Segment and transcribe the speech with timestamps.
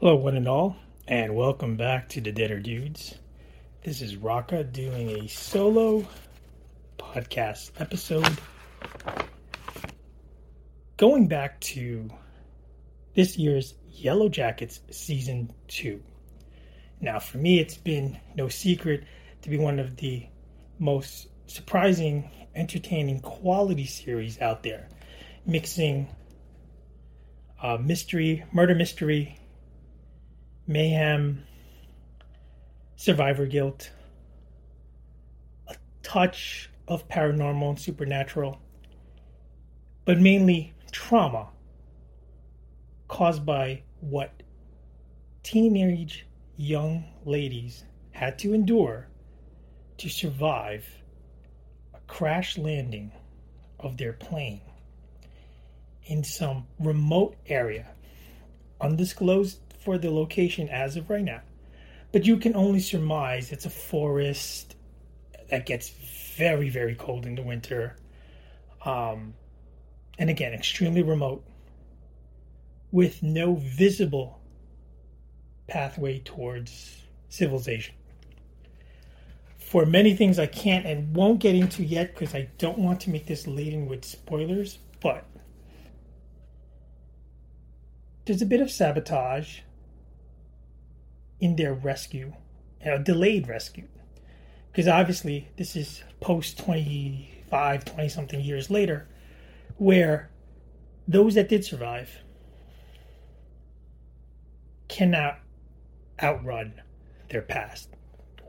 [0.00, 0.76] Hello, one and all,
[1.06, 3.16] and welcome back to the Deader Dudes.
[3.84, 6.06] This is Rocka doing a solo
[6.96, 8.38] podcast episode.
[10.96, 12.08] Going back to
[13.14, 16.02] this year's Yellowjackets season two.
[17.02, 19.04] Now, for me, it's been no secret
[19.42, 20.26] to be one of the
[20.78, 24.88] most surprising, entertaining, quality series out there,
[25.44, 26.08] mixing
[27.62, 29.36] uh, mystery, murder mystery,
[30.70, 31.42] mayhem,
[32.94, 33.90] survivor guilt,
[35.66, 35.74] a
[36.04, 38.60] touch of paranormal and supernatural,
[40.04, 41.48] but mainly trauma
[43.08, 44.44] caused by what
[45.42, 46.24] teenage
[46.56, 49.08] young ladies had to endure
[49.98, 50.86] to survive
[51.94, 53.10] a crash landing
[53.80, 54.60] of their plane
[56.04, 57.88] in some remote area,
[58.80, 61.40] undisclosed for the location as of right now.
[62.12, 64.76] But you can only surmise it's a forest
[65.48, 65.90] that gets
[66.36, 67.96] very, very cold in the winter.
[68.84, 69.34] Um,
[70.18, 71.44] and again, extremely remote
[72.92, 74.40] with no visible
[75.66, 77.94] pathway towards civilization.
[79.58, 83.10] For many things I can't and won't get into yet because I don't want to
[83.10, 85.24] make this laden with spoilers, but
[88.24, 89.60] there's a bit of sabotage
[91.40, 92.32] in their rescue,
[92.84, 93.88] a delayed rescue.
[94.70, 99.08] Because obviously, this is post 25, 20 something years later,
[99.78, 100.30] where
[101.08, 102.10] those that did survive
[104.88, 105.38] cannot
[106.22, 106.74] outrun
[107.30, 107.88] their past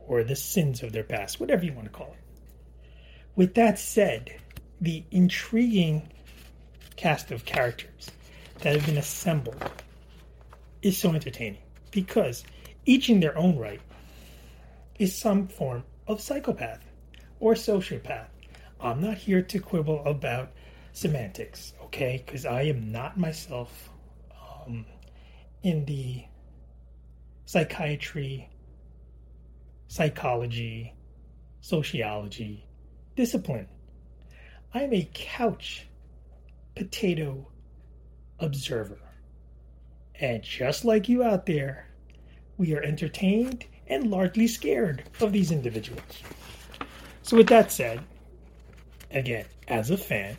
[0.06, 2.88] or the sins of their past, whatever you want to call it.
[3.34, 4.36] With that said,
[4.80, 6.08] the intriguing
[6.96, 8.10] cast of characters
[8.58, 9.70] that have been assembled
[10.82, 12.44] is so entertaining because
[12.84, 13.80] each in their own right
[14.98, 16.80] is some form of psychopath
[17.40, 18.26] or sociopath.
[18.80, 20.52] I'm not here to quibble about
[20.92, 22.22] semantics, okay?
[22.24, 23.90] Because I am not myself
[24.66, 24.84] um,
[25.62, 26.24] in the
[27.44, 28.48] psychiatry,
[29.88, 30.94] psychology,
[31.60, 32.66] sociology
[33.14, 33.68] discipline.
[34.74, 35.86] I'm a couch
[36.74, 37.48] potato
[38.38, 38.98] observer.
[40.14, 41.86] And just like you out there,
[42.58, 46.02] we are entertained and largely scared of these individuals.
[47.22, 48.02] So, with that said,
[49.10, 50.36] again, as a fan,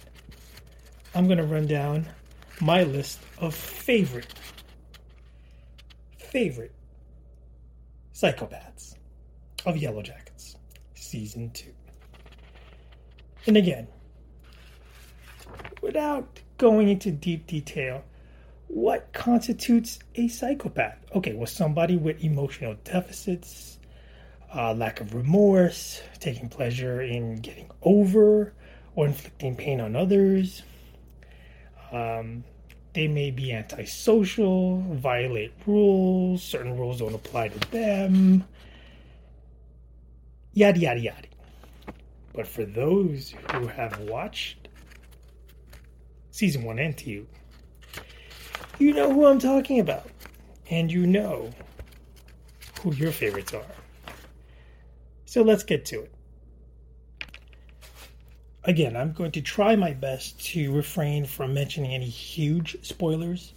[1.16, 2.08] I'm going to run down
[2.60, 4.34] my list of favorite,
[6.18, 6.74] favorite
[8.14, 8.96] psychopaths
[9.66, 10.56] of Yellowjackets,
[10.96, 11.74] season two.
[13.46, 13.88] And again,
[15.82, 18.04] without going into deep detail,
[18.74, 20.98] what constitutes a psychopath?
[21.16, 23.78] Okay, well, somebody with emotional deficits,
[24.54, 28.52] uh, lack of remorse, taking pleasure in getting over
[28.96, 30.64] or inflicting pain on others.
[31.92, 32.44] Um,
[32.94, 38.44] they may be antisocial, violate rules, certain rules don't apply to them,
[40.54, 41.28] yada, yada, yada.
[42.34, 44.68] But for those who have watched
[46.32, 47.28] season one and two,
[48.80, 50.10] you know who I'm talking about.
[50.70, 51.50] And you know
[52.82, 53.66] who your favorites are.
[55.26, 56.14] So let's get to it.
[58.64, 63.54] Again, I'm going to try my best to refrain from mentioning any huge spoilers.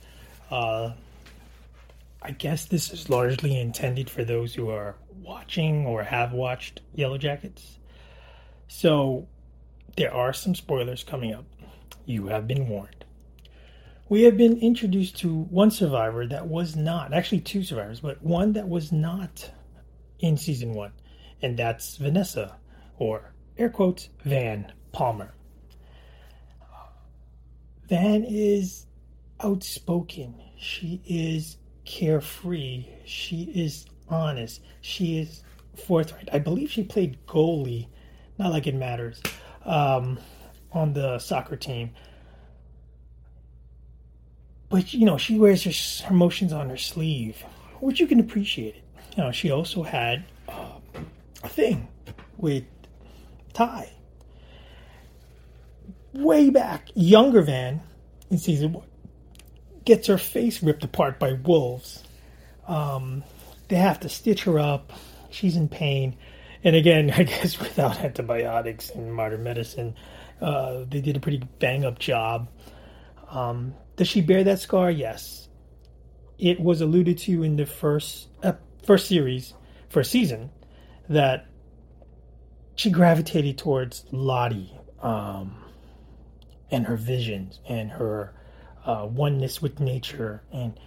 [0.51, 0.93] Uh,
[2.21, 7.77] I guess this is largely intended for those who are watching or have watched Yellowjackets.
[8.67, 9.29] So
[9.97, 11.45] there are some spoilers coming up.
[12.05, 13.06] You have been warned
[14.09, 18.53] we have been introduced to one survivor that was not, actually two survivors, but one
[18.53, 19.51] that was not
[20.21, 20.93] in season one,
[21.43, 22.57] and that's Vanessa,
[22.99, 25.35] or air quotes, Van Palmer.
[27.89, 28.87] Van is
[29.41, 30.35] outspoken.
[30.57, 32.87] She is carefree.
[33.05, 34.63] She is honest.
[34.81, 35.43] She is
[35.75, 36.29] forthright.
[36.33, 37.89] I believe she played goalie,
[38.39, 39.21] not like it matters,
[39.65, 40.19] um,
[40.73, 41.91] on the soccer team
[44.69, 47.43] but you know she wears her, her emotions on her sleeve,
[47.81, 48.83] which you can appreciate it.
[49.17, 50.73] You know, she also had uh,
[51.43, 51.89] a thing
[52.37, 52.65] with
[53.53, 53.91] Tai.
[56.13, 57.81] Way back, younger Van
[58.31, 58.87] in season one
[59.87, 62.03] gets her face ripped apart by wolves.
[62.69, 63.25] Um,
[63.69, 64.93] they have to stitch her up.
[65.31, 66.17] She's in pain.
[66.63, 69.95] And again, I guess without antibiotics and modern medicine,
[70.43, 72.49] uh, they did a pretty bang up job.
[73.31, 74.91] Um, does she bear that scar?
[74.91, 75.49] Yes.
[76.39, 78.53] it was alluded to in the first uh,
[78.85, 79.55] first series,
[79.89, 80.51] first season,
[81.09, 81.47] that
[82.77, 84.73] she gravitated towards Lottie
[85.03, 85.57] um,
[86.71, 88.35] and her visions and her
[88.85, 90.43] uh, oneness with nature.
[90.53, 90.79] And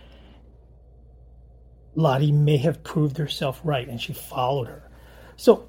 [1.96, 4.90] Lottie may have proved herself right, and she followed her.
[5.36, 5.68] So,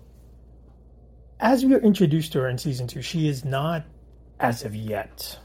[1.41, 3.85] as we are introduced to her in season two, she is not,
[4.39, 5.39] as of yet,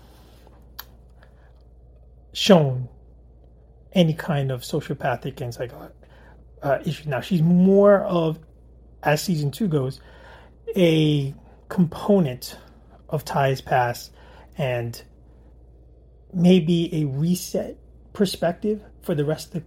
[2.36, 2.90] shown
[3.94, 5.96] any kind of sociopathic and psychotic
[6.62, 7.08] uh, issue.
[7.10, 8.38] Now, she's more of,
[9.04, 10.02] as season two goes,
[10.76, 11.34] a
[11.70, 12.58] component
[13.08, 14.12] of Tai's past
[14.58, 15.02] and
[16.34, 17.78] maybe a reset
[18.12, 19.64] perspective for the rest of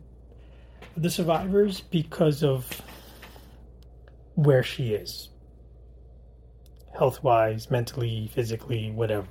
[0.96, 2.82] the survivors because of
[4.34, 5.30] where she is
[6.98, 9.26] health wise, mentally, physically, whatever.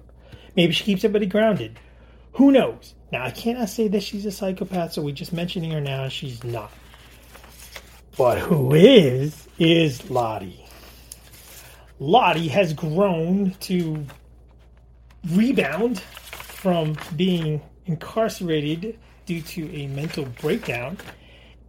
[0.56, 1.78] Maybe she keeps everybody grounded.
[2.38, 2.94] Who knows?
[3.12, 6.08] Now, I cannot say that she's a psychopath, so we're just mentioning her now.
[6.08, 6.72] She's not.
[8.16, 10.64] But who is, is Lottie.
[11.98, 14.06] Lottie has grown to
[15.32, 21.00] rebound from being incarcerated due to a mental breakdown,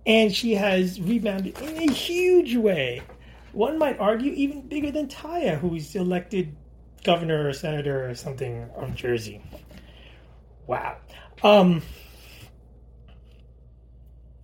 [0.05, 3.00] and she has rebounded in a huge way.
[3.53, 6.55] One might argue even bigger than Taya, who's elected
[7.05, 9.41] governor or senator or something of Jersey.
[10.69, 10.99] Wow.
[11.43, 11.81] Um,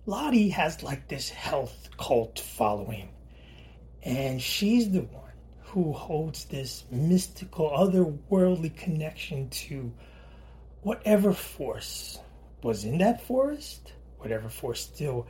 [0.07, 3.09] Lottie has like this health cult following,
[4.01, 5.21] and she's the one
[5.65, 9.93] who holds this mystical, otherworldly connection to
[10.81, 12.17] whatever force
[12.63, 15.27] was in that forest, whatever force still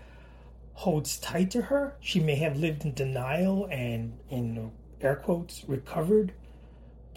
[0.72, 1.98] holds tight to her.
[2.00, 4.72] She may have lived in denial and, in
[5.02, 6.32] air quotes, recovered,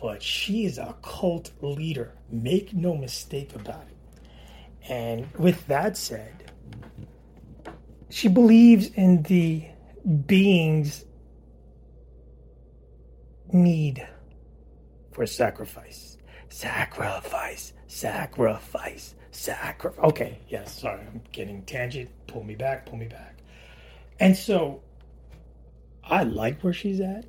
[0.01, 2.15] but she is a cult leader.
[2.31, 4.21] Make no mistake about it.
[4.89, 6.53] And with that said,
[8.11, 9.67] she believes in the
[10.27, 11.05] beings
[13.53, 14.07] need
[15.13, 16.17] for sacrifice.
[16.49, 20.05] Sacrifice, sacrifice, sacrifice.
[20.05, 22.11] Okay, yes, sorry, I'm getting tangent.
[22.27, 23.39] Pull me back, pull me back.
[24.21, 24.83] And so
[26.03, 27.27] I like where she's at.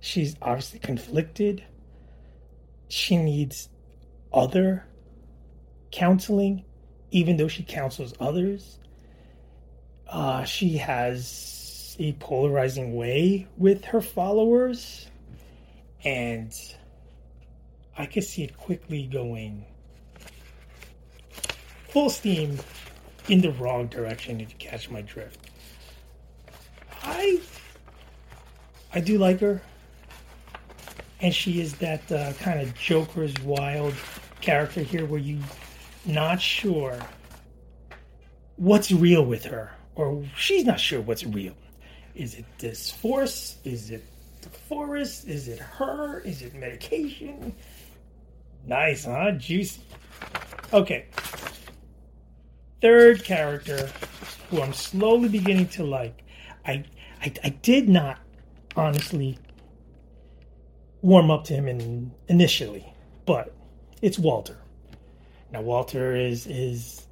[0.00, 1.64] She's obviously conflicted.
[2.88, 3.68] She needs
[4.32, 4.84] other
[5.90, 6.64] counseling,
[7.10, 8.78] even though she counsels others.
[10.06, 15.08] Uh, she has a polarizing way with her followers,
[16.04, 16.54] and
[17.96, 19.64] I could see it quickly going
[21.88, 22.58] full steam
[23.28, 25.50] in the wrong direction if you catch my drift.
[27.02, 27.40] I
[28.92, 29.60] I do like her,
[31.20, 33.94] and she is that uh, kind of Joker's wild
[34.40, 35.40] character here, where you
[36.06, 36.98] not sure
[38.56, 41.54] what's real with her, or she's not sure what's real.
[42.14, 43.58] Is it this force?
[43.64, 44.04] Is it
[44.42, 45.26] the forest?
[45.28, 46.20] Is it her?
[46.20, 47.54] Is it medication?
[48.66, 49.32] Nice, huh?
[49.32, 49.80] Juicy.
[50.72, 51.06] Okay.
[52.80, 53.90] Third character
[54.50, 56.22] who I'm slowly beginning to like.
[56.64, 56.84] I
[57.20, 58.18] I, I did not
[58.76, 59.38] honestly
[61.02, 62.92] warm up to him in, initially,
[63.26, 63.54] but
[64.02, 64.58] it's Walter.
[65.52, 67.06] Now Walter is is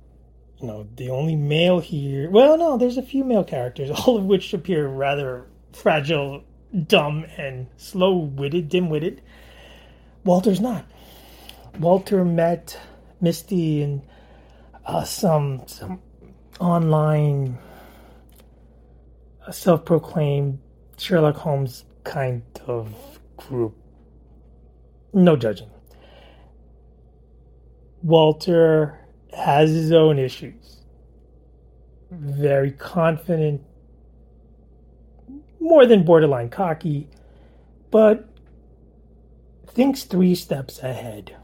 [0.61, 2.31] you know, the only male here.
[2.31, 6.45] Well, no, there's a few male characters, all of which appear rather fragile,
[6.87, 9.23] dumb, and slow witted, dim witted.
[10.25, 10.85] Walter's not.
[11.79, 12.79] Walter met
[13.21, 14.03] Misty in
[14.85, 16.01] uh, some some
[16.59, 17.59] online
[19.47, 20.59] uh, self-proclaimed
[20.97, 22.95] Sherlock Holmes kind of
[23.37, 23.77] group.
[25.17, 25.71] No judging.
[28.03, 29.01] Walter
[29.33, 30.83] has his own issues.
[32.11, 33.63] Very confident,
[35.59, 37.09] more than borderline cocky,
[37.91, 38.29] but
[39.69, 41.35] thinks three steps ahead.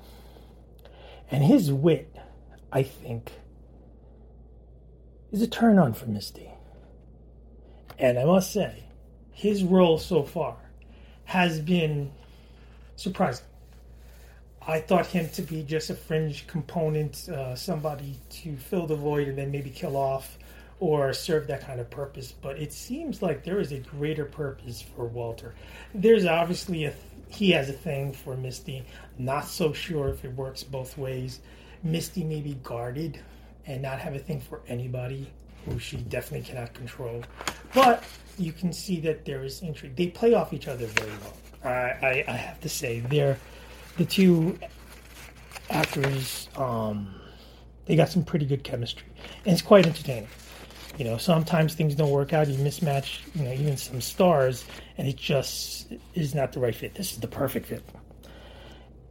[1.30, 2.14] And his wit,
[2.70, 3.32] I think,
[5.30, 6.50] is a turn on for Misty.
[7.98, 8.84] And I must say,
[9.30, 10.58] his role so far
[11.24, 12.12] has been
[12.96, 13.46] surprising.
[14.66, 19.28] I thought him to be just a fringe component, uh, somebody to fill the void
[19.28, 20.38] and then maybe kill off
[20.78, 22.32] or serve that kind of purpose.
[22.32, 25.54] But it seems like there is a greater purpose for Walter.
[25.94, 26.92] There's obviously a
[27.28, 28.84] he has a thing for Misty.
[29.18, 31.40] Not so sure if it works both ways.
[31.82, 33.18] Misty may be guarded
[33.66, 35.30] and not have a thing for anybody
[35.64, 37.22] who she definitely cannot control.
[37.74, 38.04] But
[38.38, 39.96] you can see that there is intrigue.
[39.96, 41.36] They play off each other very well.
[41.64, 43.38] I, I, I have to say they're
[43.96, 44.58] the two
[45.70, 47.14] actors, um,
[47.86, 49.08] They got some pretty good chemistry,
[49.44, 50.28] and it's quite entertaining.
[50.98, 52.48] You know, sometimes things don't work out.
[52.48, 54.64] You mismatch, you know, even some stars,
[54.98, 56.94] and it just is not the right fit.
[56.94, 57.82] This is the perfect fit,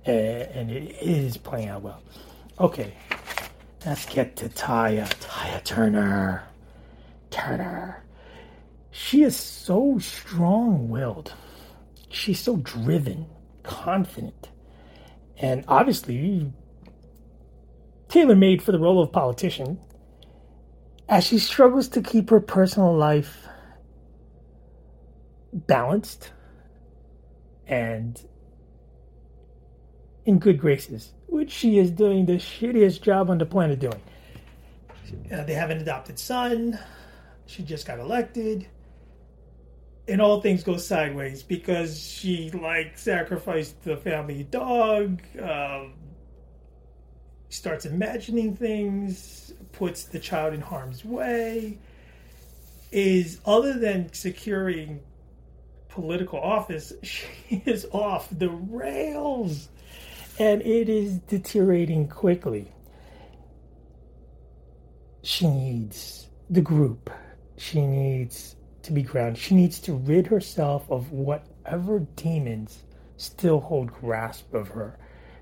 [0.06, 2.02] and it is playing out well.
[2.60, 2.94] Okay,
[3.86, 5.08] let's get to Taya.
[5.20, 6.44] Taya Turner.
[7.30, 8.04] Turner.
[8.92, 11.34] She is so strong willed.
[12.10, 13.26] She's so driven,
[13.64, 14.50] confident,
[15.38, 16.52] and obviously
[18.10, 19.80] tailor made for the role of politician
[21.10, 23.48] as she struggles to keep her personal life
[25.54, 26.32] balanced
[27.68, 28.26] and
[30.26, 34.02] in good graces, which she is doing the shittiest job on the planet doing.
[35.32, 36.78] Uh, they have an adopted son.
[37.46, 38.68] She just got elected.
[40.08, 45.94] And all things go sideways because she, like, sacrificed the family dog, um,
[47.50, 51.78] starts imagining things, puts the child in harm's way,
[52.92, 55.00] is other than securing
[55.92, 59.70] political office, she is off the rails
[60.40, 62.72] and it is deteriorating quickly.
[65.24, 67.12] She needs the group.
[67.58, 69.42] She needs to be grounded.
[69.42, 72.84] She needs to rid herself of whatever demons
[73.18, 74.98] still hold grasp of her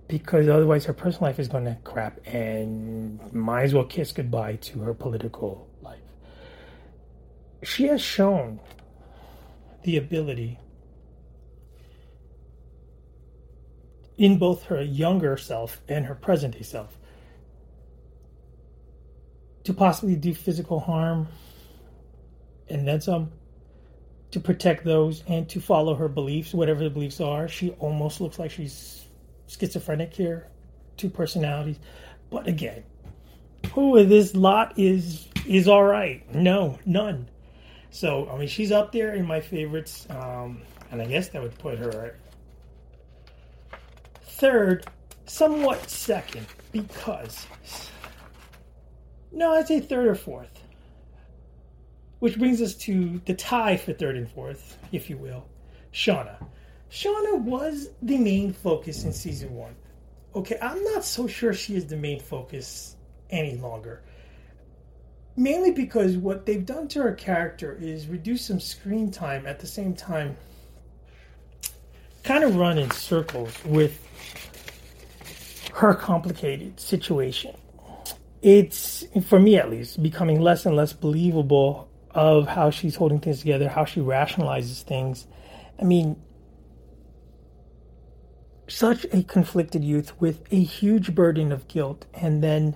[0.07, 4.55] because otherwise her personal life is going to crap and might as well kiss goodbye
[4.55, 5.99] to her political life.
[7.63, 8.59] She has shown
[9.83, 10.59] the ability
[14.17, 16.97] in both her younger self and her present day self
[19.63, 21.27] to possibly do physical harm
[22.69, 23.31] and then some
[24.31, 27.47] to protect those and to follow her beliefs, whatever the beliefs are.
[27.47, 29.05] She almost looks like she's
[29.47, 30.47] schizophrenic here,
[30.97, 31.79] two personalities.
[32.29, 32.83] But again,
[33.73, 36.23] who this lot is is all right.
[36.33, 37.27] No, none.
[37.91, 40.61] So I mean, she's up there in my favorites, um,
[40.91, 42.15] and I guess that would put her
[44.23, 44.85] third,
[45.25, 47.47] somewhat second, because
[49.31, 50.58] no, I'd say third or fourth.
[52.19, 55.45] Which brings us to the tie for third and fourth, if you will,
[55.93, 56.35] Shauna.
[56.91, 59.75] Shauna was the main focus in season one.
[60.35, 62.95] Okay, I'm not so sure she is the main focus
[63.29, 64.01] any longer.
[65.35, 69.67] Mainly because what they've done to her character is reduce some screen time at the
[69.67, 70.35] same time,
[72.23, 74.05] kind of run in circles with
[75.73, 77.55] her complicated situation.
[78.41, 81.88] It's, for me at least, becoming less and less believable
[82.19, 85.25] of how she's holding things together, how she rationalizes things.
[85.79, 86.21] I mean,
[88.67, 92.75] such a conflicted youth with a huge burden of guilt and then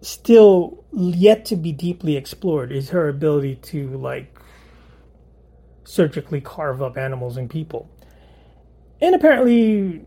[0.00, 4.36] still yet to be deeply explored is her ability to like
[5.84, 7.88] surgically carve up animals and people
[9.00, 10.04] and apparently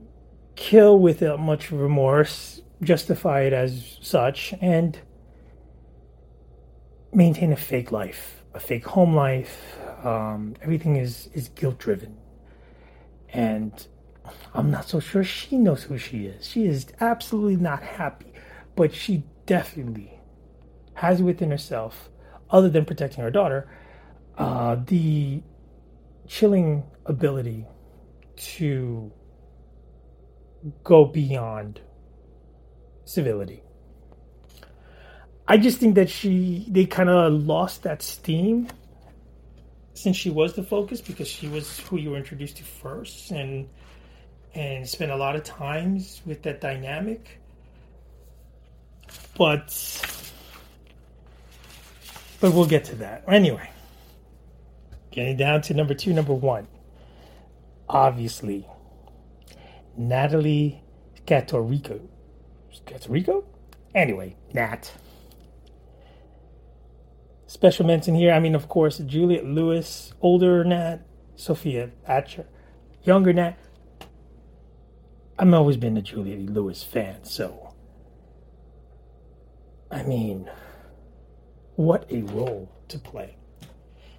[0.58, 5.00] kill without much remorse justify it as such and
[7.14, 12.18] maintain a fake life a fake home life um, everything is is guilt driven
[13.34, 13.88] and
[14.54, 16.48] I'm not so sure she knows who she is.
[16.48, 18.34] She is absolutely not happy,
[18.76, 20.20] but she definitely
[20.96, 22.10] has within herself,
[22.50, 23.70] other than protecting her daughter,
[24.38, 25.42] uh, the
[26.28, 27.66] chilling ability
[28.36, 29.12] to
[30.84, 31.82] go beyond
[33.06, 33.61] civility.
[35.48, 38.68] I just think that she they kind of lost that steam
[39.94, 43.68] since she was the focus because she was who you were introduced to first and
[44.54, 47.40] and spent a lot of times with that dynamic.
[49.38, 49.70] But
[52.40, 53.24] but we'll get to that.
[53.28, 53.70] Anyway,
[55.12, 56.68] getting down to number two, number one.
[57.88, 58.66] Obviously,
[59.98, 60.82] Natalie
[61.16, 62.00] Scatorico.
[62.74, 63.44] Scatorico?
[63.94, 64.92] Anyway, Nat.
[67.52, 71.00] Special mention here, I mean, of course, Juliette Lewis, older Nat,
[71.36, 72.48] Sophia Thatcher,
[73.04, 73.58] younger Nat.
[75.38, 77.74] I've always been a Juliette Lewis fan, so
[79.92, 80.50] I mean,
[81.76, 83.36] what a role to play.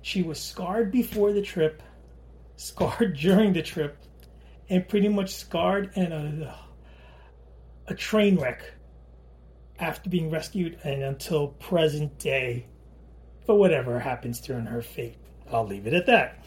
[0.03, 1.83] She was scarred before the trip,
[2.57, 3.97] scarred during the trip,
[4.69, 6.55] and pretty much scarred in a,
[7.87, 8.63] a train wreck
[9.79, 12.67] after being rescued and until present day
[13.47, 15.17] for whatever happens during her fate.
[15.51, 16.45] I'll leave it at that.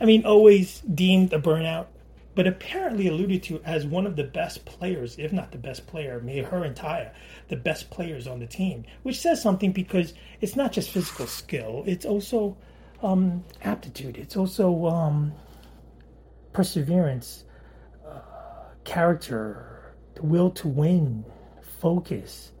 [0.00, 1.86] I mean, always deemed a burnout
[2.34, 6.20] but apparently alluded to as one of the best players, if not the best player,
[6.24, 7.12] maybe her and Taya,
[7.48, 11.84] the best players on the team, which says something because it's not just physical skill,
[11.86, 12.56] it's also
[13.02, 15.32] um, aptitude, it's also um,
[16.52, 17.44] perseverance,
[18.06, 18.20] uh,
[18.84, 21.24] character, the will to win,
[21.80, 22.52] focus,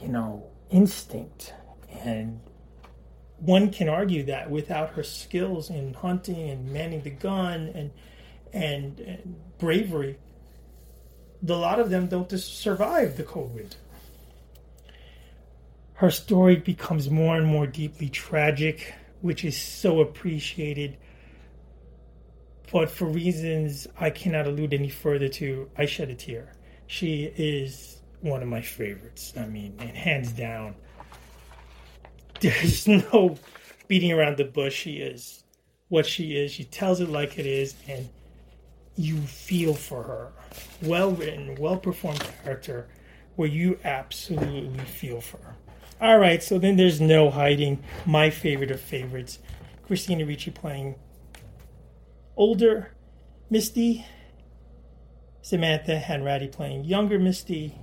[0.00, 1.54] you know, instinct.
[2.02, 2.40] And
[3.38, 7.90] one can argue that without her skills in hunting and manning the gun and
[8.52, 10.18] and, and bravery,
[11.46, 13.76] a lot of them don't survive the cold winter.
[15.94, 20.96] Her story becomes more and more deeply tragic, which is so appreciated.
[22.72, 26.52] But for reasons I cannot allude any further to, I shed a tear.
[26.86, 29.32] She is one of my favorites.
[29.36, 30.74] I mean, and hands down,
[32.50, 33.38] there's no
[33.88, 34.74] beating around the bush.
[34.74, 35.44] She is
[35.88, 36.52] what she is.
[36.52, 38.08] She tells it like it is, and
[38.96, 40.32] you feel for her.
[40.82, 42.88] Well written, well performed character
[43.36, 45.56] where you absolutely feel for her.
[46.00, 47.82] All right, so then there's no hiding.
[48.04, 49.38] My favorite of favorites
[49.86, 50.96] Christina Ricci playing
[52.36, 52.92] older
[53.48, 54.04] Misty,
[55.42, 57.78] Samantha Hanratty playing younger Misty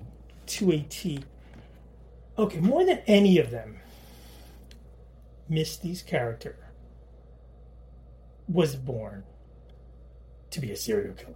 [0.47, 1.23] to a T.
[2.37, 3.79] Okay, more than any of them,
[5.49, 6.55] Misty's character
[8.47, 9.23] was born
[10.51, 11.35] to be a serial killer.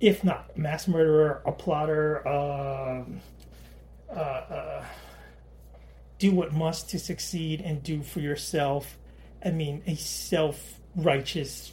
[0.00, 3.20] If not a mass murderer, a plotter, um,
[4.10, 4.84] uh, uh,
[6.18, 8.98] do what must to succeed and do for yourself.
[9.44, 11.72] I mean, a self righteous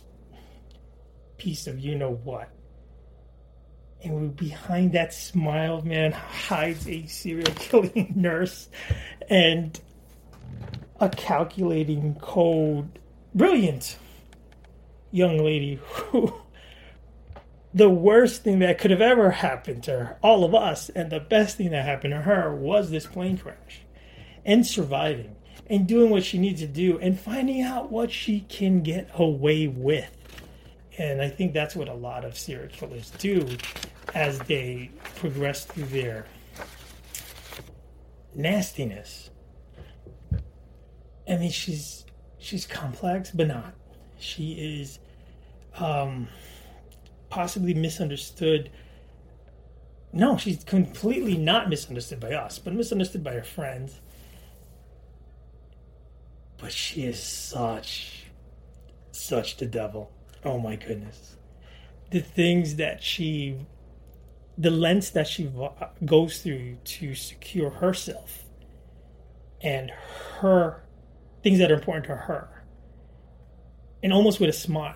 [1.38, 2.50] piece of you know what.
[4.03, 8.70] And behind that smile, man, hides a serial killing nurse
[9.30, 9.80] and
[11.00, 13.00] a calculating, cold,
[13.34, 13.98] brilliant
[15.12, 16.34] young lady who
[17.74, 21.20] the worst thing that could have ever happened to her, all of us, and the
[21.20, 23.82] best thing that happened to her was this plane crash
[24.46, 25.36] and surviving
[25.68, 29.67] and doing what she needs to do and finding out what she can get away
[29.67, 30.12] with.
[30.98, 33.48] And I think that's what a lot of serial killers do
[34.13, 36.28] as they progress through their
[38.36, 39.32] nastiness.
[41.28, 42.06] I mean, she's
[42.38, 43.74] she's complex, but not.
[44.20, 45.00] She is
[45.78, 46.28] um,
[47.30, 48.70] possibly misunderstood.
[50.12, 54.00] No, she's completely not misunderstood by us, but misunderstood by her friends.
[56.58, 58.26] But she is such,
[59.12, 60.12] such the devil.
[60.46, 61.38] Oh my goodness.
[62.12, 63.58] The things that she,
[64.58, 65.52] the lengths that she
[66.06, 68.44] goes through to secure herself
[69.62, 69.92] and
[70.40, 70.83] her
[71.43, 72.47] things that are important to her.
[74.01, 74.95] And almost with a smile.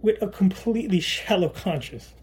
[0.00, 2.14] With a completely shallow conscience.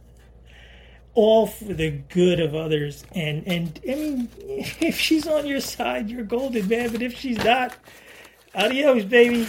[1.14, 3.04] All for the good of others.
[3.14, 6.92] And and i mean if she's on your side you're golden man.
[6.92, 7.76] But if she's not
[8.56, 9.48] adios baby.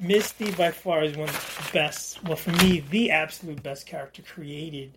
[0.00, 1.34] Misty by far is one of
[1.66, 4.96] the best well for me the absolute best character created.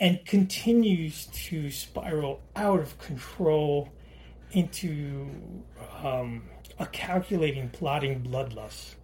[0.00, 3.93] And continues to spiral out of control
[4.54, 5.28] into
[6.02, 6.44] um,
[6.78, 8.94] a calculating plotting bloodlust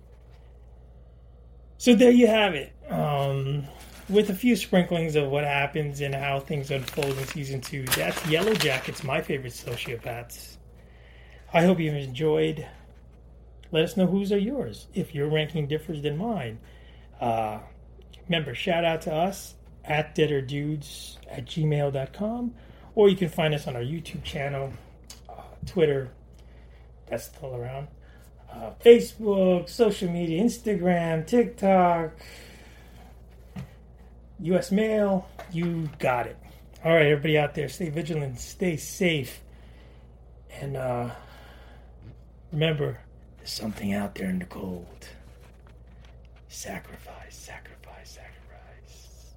[1.81, 2.75] so there you have it.
[2.91, 3.67] Um,
[4.11, 7.87] with a few sprinklings of what happens and how things unfold in season two.
[7.97, 10.59] That's Yellowjackets, my favorite sociopaths.
[11.55, 12.67] I hope you've enjoyed.
[13.73, 16.59] Let us know whose are yours if your ranking differs than mine.
[17.19, 17.61] Uh,
[18.29, 22.55] remember, shout out to us at deaderdudes at gmail.com,
[22.95, 24.71] or you can find us on our YouTube channel,
[25.67, 26.11] Twitter,
[27.07, 27.89] that's still around
[28.53, 32.13] uh, Facebook, social media, Instagram, TikTok,
[34.41, 35.29] US mail.
[35.53, 36.37] You got it.
[36.85, 39.41] All right, everybody out there, stay vigilant, stay safe,
[40.61, 41.11] and uh,
[42.53, 42.99] remember,
[43.37, 45.09] there's something out there in the cold.
[46.49, 49.35] Sacrifice, sacrifice, sacrifice.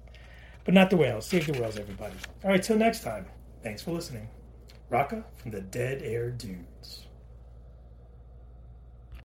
[0.64, 1.26] But not the whales.
[1.26, 2.14] Save the whales, everybody.
[2.42, 3.26] All right, till next time.
[3.62, 4.28] Thanks for listening.
[4.90, 7.06] Rocka from the Deader Dudes.